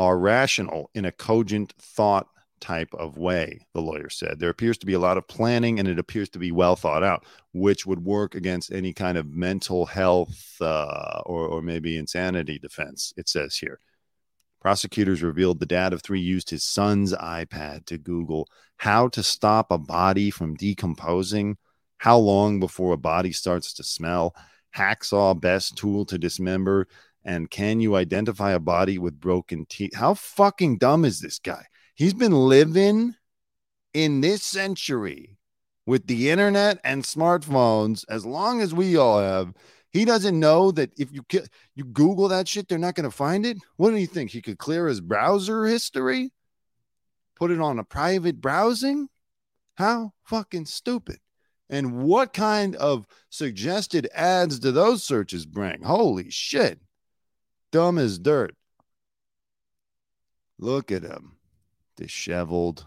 [0.00, 2.26] are rational in a cogent thought
[2.58, 4.38] type of way, the lawyer said.
[4.38, 7.02] There appears to be a lot of planning and it appears to be well thought
[7.02, 12.58] out, which would work against any kind of mental health uh, or, or maybe insanity
[12.58, 13.78] defense, it says here.
[14.58, 19.70] Prosecutors revealed the dad of three used his son's iPad to Google how to stop
[19.70, 21.58] a body from decomposing,
[21.98, 24.34] how long before a body starts to smell,
[24.74, 26.88] hacksaw best tool to dismember,
[27.24, 29.94] and can you identify a body with broken teeth?
[29.94, 31.66] How fucking dumb is this guy?
[31.94, 33.14] He's been living
[33.92, 35.36] in this century
[35.86, 39.52] with the internet and smartphones as long as we all have.
[39.90, 41.24] He doesn't know that if you
[41.74, 43.58] you Google that shit, they're not going to find it.
[43.76, 44.30] What do you think?
[44.30, 46.30] He could clear his browser history,
[47.36, 49.08] put it on a private browsing.
[49.74, 51.18] How fucking stupid!
[51.68, 55.82] And what kind of suggested ads do those searches bring?
[55.82, 56.78] Holy shit!
[57.72, 58.54] Dumb as dirt.
[60.58, 61.36] Look at him,
[61.96, 62.86] disheveled.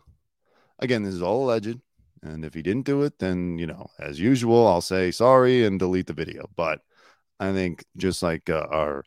[0.80, 1.80] Again, this is all alleged.
[2.22, 5.78] And if he didn't do it, then, you know, as usual, I'll say sorry and
[5.80, 6.50] delete the video.
[6.56, 6.82] But
[7.39, 9.04] I think just like uh, our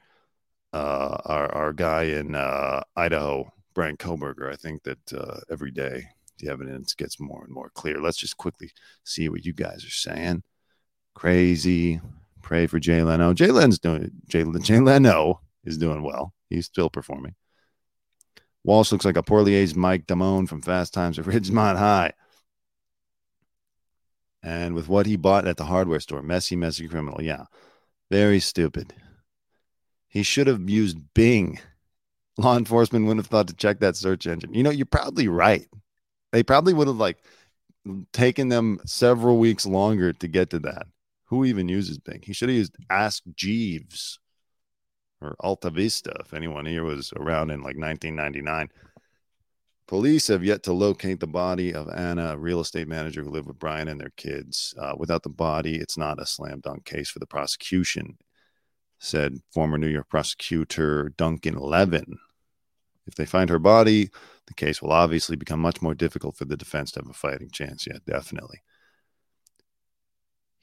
[0.72, 6.08] uh, our our guy in uh, Idaho, Bryan Kohberger, I think that uh, every day
[6.38, 8.00] the evidence gets more and more clear.
[8.00, 8.70] Let's just quickly
[9.04, 10.42] see what you guys are saying.
[11.14, 12.00] Crazy.
[12.42, 13.32] Pray for Jay Leno.
[13.32, 16.32] Jay Leno's doing Jay, Jay Leno is doing well.
[16.48, 17.34] He's still performing.
[18.66, 22.12] Walshe looks like a poorly aged Mike Damone from Fast Times at Ridgemont High.
[24.42, 27.20] And with what he bought at the hardware store, messy, messy criminal.
[27.22, 27.44] Yeah.
[28.10, 28.94] Very stupid.
[30.08, 31.58] He should have used Bing.
[32.38, 34.54] Law enforcement wouldn't have thought to check that search engine.
[34.54, 35.66] You know, you're probably right.
[36.32, 37.18] They probably would have like
[38.12, 40.86] taken them several weeks longer to get to that.
[41.26, 42.22] Who even uses Bing?
[42.22, 44.18] He should have used Ask Jeeves
[45.20, 48.68] or Alta Vista if anyone here was around in like 1999.
[49.86, 53.46] Police have yet to locate the body of Anna, a real estate manager who lived
[53.46, 54.74] with Brian and their kids.
[54.76, 58.18] Uh, without the body, it's not a slam dunk case for the prosecution,
[58.98, 62.18] said former New York prosecutor Duncan Levin.
[63.06, 64.10] If they find her body,
[64.46, 67.50] the case will obviously become much more difficult for the defense to have a fighting
[67.50, 67.86] chance.
[67.86, 68.62] Yeah, definitely.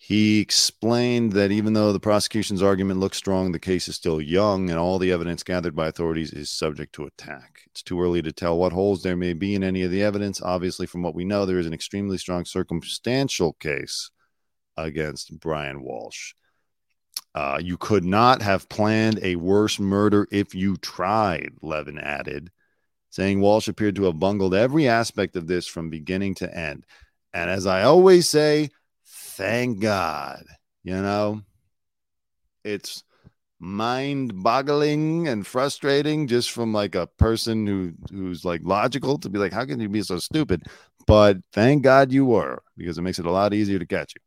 [0.06, 4.70] He explained that even though the prosecution's argument looks strong, the case is still young
[4.70, 7.62] and all the evidence gathered by authorities is subject to attack.
[7.68, 10.42] It's too early to tell what holes there may be in any of the evidence.
[10.42, 14.12] Obviously, from what we know, there is an extremely strong circumstantial case
[14.76, 16.34] against Brian Walshe.
[17.34, 22.52] Uh, you could not have planned a worse murder if you tried, Levin added,
[23.10, 26.86] saying Walshe appeared to have bungled every aspect of this from beginning to end.
[27.34, 28.70] And as I always say,
[29.38, 30.44] thank God.
[30.84, 31.42] You know,
[32.64, 33.04] it's
[33.60, 39.40] mind boggling and frustrating just from like a person who who's like logical to be
[39.40, 40.64] like, how can you be so stupid?
[41.08, 44.22] But thank God you were because it makes it a lot easier to catch you.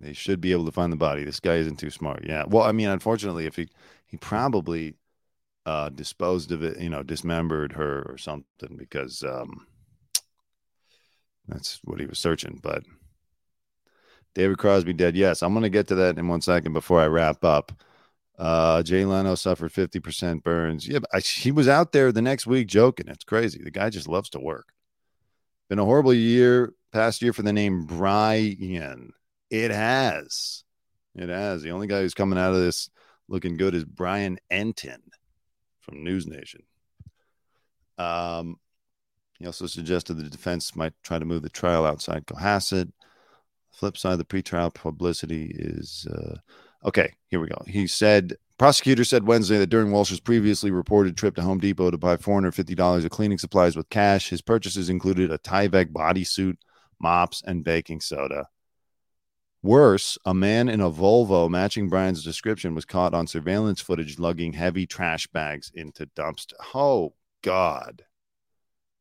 [0.00, 1.24] They should be able to find the body.
[1.24, 2.24] This guy isn't too smart.
[2.26, 2.44] Yeah.
[2.46, 3.68] Well, I mean, unfortunately, if he
[4.06, 4.94] he probably
[5.68, 9.66] uh, disposed of it, you know, dismembered her or something because um,
[11.46, 12.58] that's what he was searching.
[12.62, 12.84] But
[14.34, 15.14] David Crosby dead.
[15.14, 17.72] Yes, I'm going to get to that in one second before I wrap up.
[18.38, 20.88] Uh, Jay Leno suffered 50% burns.
[20.88, 23.08] Yeah, I, he was out there the next week joking.
[23.08, 23.62] It's crazy.
[23.62, 24.72] The guy just loves to work.
[25.68, 29.12] Been a horrible year, past year for the name Brian.
[29.50, 30.64] It has.
[31.14, 31.60] It has.
[31.60, 32.88] The only guy who's coming out of this
[33.28, 35.00] looking good is Brian Entin
[35.88, 36.62] from News Nation.
[37.96, 38.58] Um,
[39.38, 42.90] he also suggested the defense might try to move the trial outside Cohasset.
[43.72, 46.36] Flip side, the pretrial publicity is uh,
[46.84, 47.12] okay.
[47.28, 47.62] Here we go.
[47.66, 51.98] He said prosecutor said Wednesday that during Walshe's previously reported trip to Home Depot to
[51.98, 56.56] buy $450 of cleaning supplies with cash, his purchases included a Tyvek bodysuit,
[57.00, 58.48] mops, and baking soda.
[59.62, 64.52] Worse, a man in a Volvo matching Brian's description was caught on surveillance footage lugging
[64.52, 66.52] heavy trash bags into dumpster.
[66.74, 68.04] Oh, God.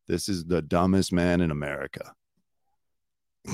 [0.08, 2.14] This is the dumbest man in America.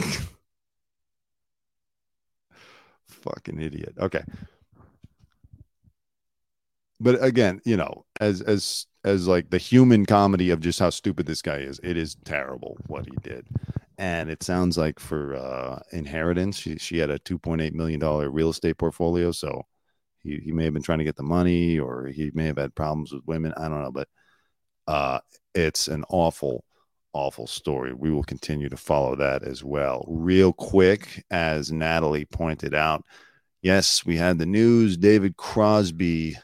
[3.07, 3.95] Fucking idiot.
[3.99, 4.23] Okay.
[6.99, 11.25] But again, you know, as as as like the human comedy of just how stupid
[11.25, 13.45] this guy is, it is terrible what he did.
[13.97, 17.99] And it sounds like for uh, inheritance, she she had a two point eight million
[17.99, 19.31] dollar real estate portfolio.
[19.31, 19.63] So
[20.19, 22.75] he he may have been trying to get the money, or he may have had
[22.75, 23.53] problems with women.
[23.57, 24.07] I don't know, but
[24.87, 25.19] uh,
[25.53, 26.63] it's an awful,
[27.13, 27.93] awful story.
[27.93, 30.05] We will continue to follow that as well.
[30.07, 33.05] Real quick, as Natalie pointed out,
[33.61, 34.97] yes, we had the news.
[34.97, 36.37] David Crosby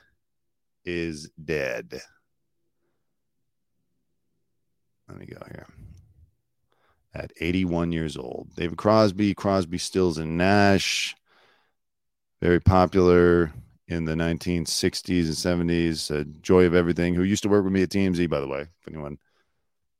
[0.85, 2.01] is dead.
[5.07, 5.65] Let me go here
[7.13, 8.49] at 81 years old.
[8.55, 11.15] David Crosby, Crosby, Stills, and Nash,
[12.41, 13.51] very popular
[13.87, 16.11] in the 1960s and 70s.
[16.11, 18.61] Uh, Joy of Everything, who used to work with me at TMZ, by the way,
[18.61, 19.17] if anyone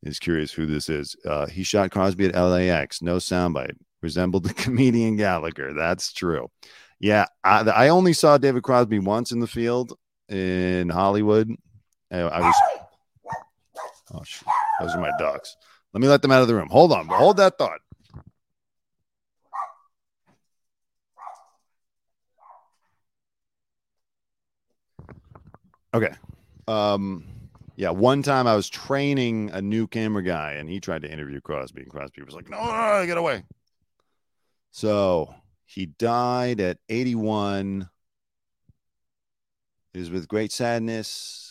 [0.04, 1.16] is curious who this is.
[1.26, 5.74] Uh, he shot Crosby at LAX, no soundbite, resembled the comedian Gallagher.
[5.74, 6.50] That's true.
[7.00, 9.94] Yeah, I, I only saw David Crosby once in the field
[10.28, 11.50] in Hollywood.
[12.12, 12.56] I, I was.
[14.12, 14.48] Oh, shoot.
[14.80, 15.56] those are my dogs.
[15.94, 16.70] Let me let them out of the room.
[16.70, 17.08] Hold on.
[17.08, 17.80] Hold that thought.
[25.94, 26.14] Okay.
[26.68, 27.26] Um,
[27.76, 31.42] yeah, one time I was training a new camera guy and he tried to interview
[31.42, 33.44] Crosby, and Crosby was like, no, get away.
[34.72, 35.34] So
[35.66, 37.90] he died at 81.
[39.94, 41.49] It is with great sadness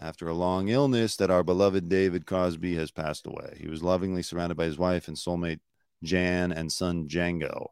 [0.00, 3.58] after a long illness that our beloved David Crosby has passed away.
[3.60, 5.60] He was lovingly surrounded by his wife and soulmate
[6.02, 7.68] Jan and son Django.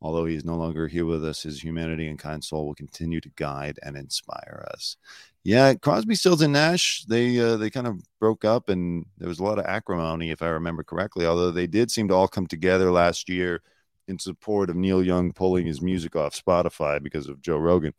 [0.00, 3.20] Although he is no longer here with us, his humanity and kind soul will continue
[3.20, 4.96] to guide and inspire us.
[5.42, 9.38] Yeah, Crosby, Stills, and Nash they uh, they kind of broke up, and there was
[9.38, 11.24] a lot of acrimony, if I remember correctly.
[11.24, 13.62] Although they did seem to all come together last year
[14.08, 17.94] in support of Neil Young pulling his music off Spotify because of Joe Rogan.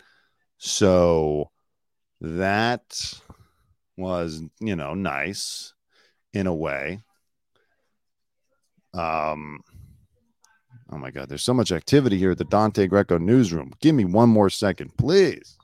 [0.57, 1.51] So
[2.21, 3.01] that
[3.97, 5.73] was, you know, nice
[6.33, 7.01] in a way.
[8.93, 9.61] Um,
[10.91, 13.73] oh my God, there's so much activity here at the Dante Greco newsroom.
[13.81, 15.57] Give me one more second, please.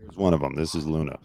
[0.00, 0.54] Here's one of them.
[0.54, 1.18] This is Luna.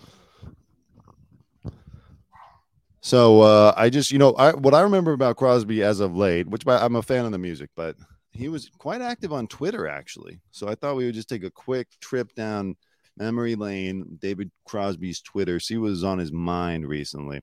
[3.02, 6.48] So uh, I just, you know, I, what I remember about Crosby as of late,
[6.48, 7.96] which I'm a fan of the music, but
[8.36, 10.40] he was quite active on Twitter actually.
[10.52, 12.76] So I thought we would just take a quick trip down
[13.18, 17.42] memory lane, David Crosby's Twitter, see what was on his mind recently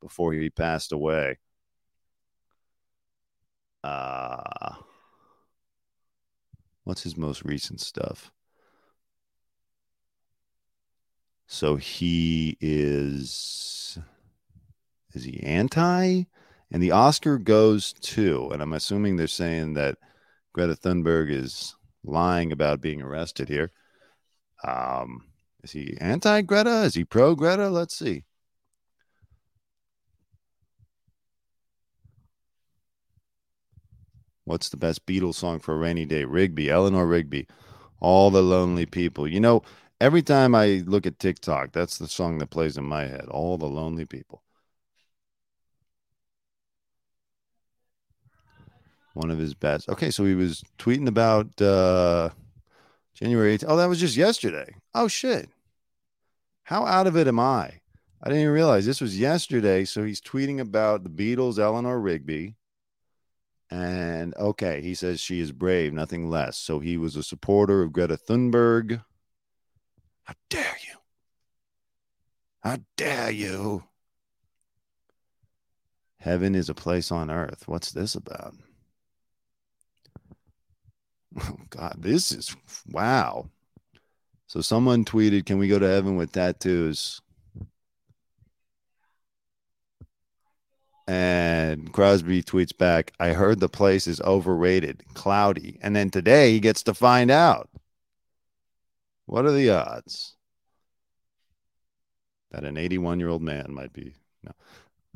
[0.00, 1.38] before he passed away.
[3.82, 4.74] Uh
[6.84, 8.30] what's his most recent stuff?
[11.48, 13.98] So he is
[15.14, 16.24] is he anti?
[16.70, 19.96] And the Oscar goes to, and I'm assuming they're saying that
[20.52, 21.74] Greta Thunberg is
[22.04, 23.70] lying about being arrested here.
[24.64, 25.24] Um,
[25.62, 26.82] is he anti Greta?
[26.82, 27.68] Is he pro Greta?
[27.68, 28.24] Let's see.
[34.44, 36.24] What's the best Beatles song for a rainy day?
[36.24, 37.46] Rigby, Eleanor Rigby,
[38.00, 39.28] All the Lonely People.
[39.28, 39.62] You know,
[40.00, 43.26] every time I look at TikTok, that's the song that plays in my head.
[43.30, 44.42] All the Lonely People.
[49.18, 49.88] One of his best.
[49.88, 52.30] Okay, so he was tweeting about uh
[53.14, 53.64] January 8th.
[53.66, 54.76] Oh, that was just yesterday.
[54.94, 55.50] Oh shit.
[56.62, 57.80] How out of it am I?
[58.22, 59.84] I didn't even realize this was yesterday.
[59.84, 62.54] So he's tweeting about the Beatles, Eleanor Rigby.
[63.70, 66.56] And okay, he says she is brave, nothing less.
[66.56, 69.02] So he was a supporter of Greta Thunberg.
[70.24, 70.96] How dare you?
[72.60, 73.84] How dare you?
[76.18, 77.66] Heaven is a place on earth.
[77.66, 78.54] What's this about?
[81.70, 82.54] God, this is
[82.90, 83.50] wow.
[84.46, 87.20] So someone tweeted, "Can we go to heaven with tattoos?"
[91.06, 96.60] And Crosby tweets back, "I heard the place is overrated, cloudy." And then today he
[96.60, 97.70] gets to find out.
[99.26, 100.36] What are the odds
[102.50, 104.52] that an 81-year-old man might be no.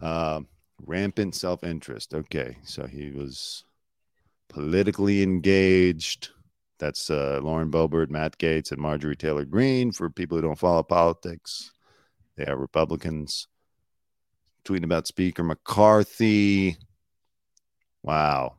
[0.00, 0.40] Uh,
[0.86, 2.14] rampant self-interest?
[2.14, 3.64] Okay, so he was
[4.52, 6.30] politically engaged.
[6.78, 9.92] That's uh, Lauren Boebert, Matt Gaetz, and Marjorie Taylor Greene.
[9.92, 11.72] For people who don't follow politics,
[12.36, 13.48] they are Republicans.
[14.64, 16.76] Tweeting about Speaker McCarthy.
[18.02, 18.56] Wow.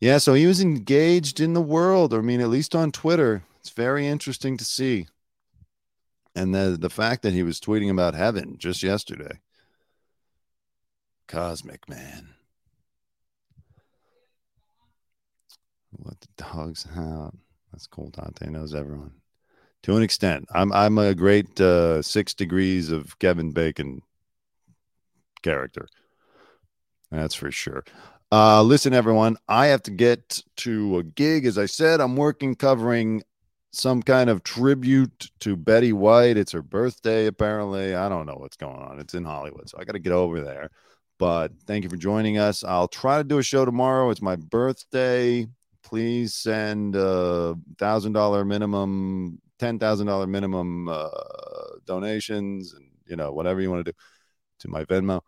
[0.00, 2.12] Yeah, so he was engaged in the world.
[2.12, 3.42] I mean, at least on Twitter.
[3.60, 5.06] It's very interesting to see.
[6.34, 9.40] And the, the fact that he was tweeting about heaven just yesterday.
[11.26, 12.33] Cosmic man.
[15.98, 17.34] Let the dogs out.
[17.72, 18.10] That's cool.
[18.10, 19.12] Dante knows everyone.
[19.84, 20.46] to an extent.
[20.54, 24.02] I'm I'm a great uh, six degrees of Kevin Bacon
[25.42, 25.86] character.
[27.10, 27.84] That's for sure.
[28.32, 31.46] Uh, listen, everyone, I have to get to a gig.
[31.46, 33.22] As I said, I'm working covering
[33.72, 36.36] some kind of tribute to Betty White.
[36.36, 37.94] It's her birthday, apparently.
[37.94, 38.98] I don't know what's going on.
[39.00, 40.70] It's in Hollywood, so I got to get over there.
[41.18, 42.64] But thank you for joining us.
[42.64, 44.10] I'll try to do a show tomorrow.
[44.10, 45.46] It's my birthday.
[45.84, 51.08] Please send a thousand dollar minimum, ten thousand dollar minimum uh,
[51.84, 53.96] donations, and you know whatever you want to do
[54.60, 55.20] to my Venmo.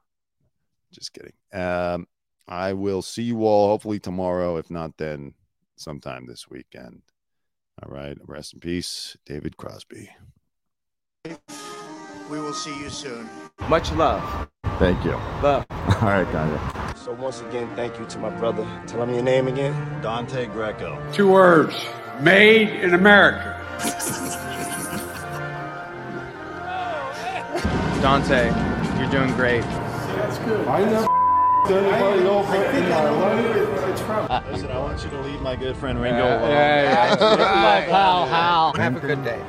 [0.93, 1.35] Just kidding.
[1.53, 2.07] Um,
[2.49, 4.57] I will see you all hopefully tomorrow.
[4.57, 5.35] If not, then
[5.77, 7.03] sometime this weekend.
[7.83, 8.17] All right.
[8.25, 10.11] Rest in peace, David Crosby.
[12.31, 13.29] We will see you soon.
[13.69, 14.49] Much love.
[14.79, 15.13] Thank you.
[15.43, 15.67] Love.
[15.71, 16.86] All right, Kanye.
[17.07, 18.67] So once again, thank you to my brother.
[18.89, 19.73] Tell him your name again.
[20.03, 21.01] Dante Greco.
[21.13, 21.73] Two words
[22.21, 23.53] made in America.
[28.03, 28.47] Dante,
[28.99, 29.61] you're doing great.
[29.61, 30.67] That's good.
[30.67, 31.07] I never
[31.73, 33.89] anybody over in my life.
[33.89, 34.43] It's from.
[34.51, 36.51] Listen, I want you to leave my good friend Ringo Yeah, alone.
[36.51, 37.81] yeah, yeah.
[37.83, 38.73] Hal, Hal.
[38.75, 39.41] Have a good day.